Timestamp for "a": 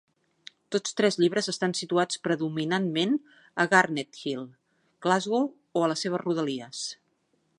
3.63-3.67, 5.85-5.91